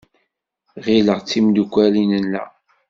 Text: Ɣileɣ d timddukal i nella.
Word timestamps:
Ɣileɣ 0.85 1.19
d 1.21 1.25
timddukal 1.29 1.93
i 2.01 2.05
nella. 2.11 2.43